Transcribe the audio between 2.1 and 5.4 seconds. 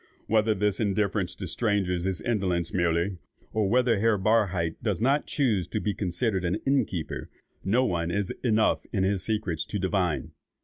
indolence merely, or whether Herr Barhydt does not